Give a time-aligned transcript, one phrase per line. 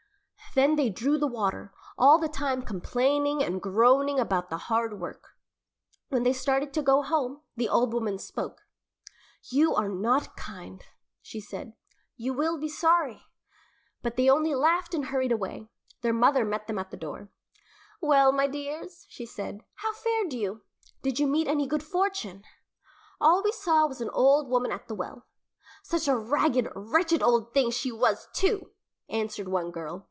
[0.53, 5.37] Then they drew the water, all the time complaining and groaning about the hard work.
[6.09, 8.63] When they started to go home, the old woman spoke.
[9.49, 10.83] "You are not kind,"
[11.21, 11.71] she said,
[12.17, 13.23] "you will be sorry."
[14.01, 15.69] But they only laughed and hurried away.
[16.01, 17.29] Their mother met them at the door.
[18.01, 20.63] "Well, my dears," she said, "how fared you?
[21.01, 22.43] Did you meet any good fortune?"
[23.21, 25.25] "All we saw was an old woman at the well
[25.81, 28.71] such a ragged, wretched old thing she was, too!"
[29.07, 29.99] answered one girl.